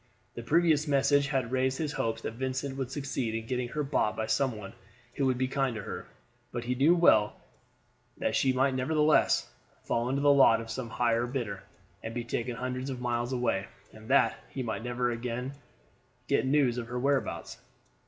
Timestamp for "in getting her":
3.35-3.83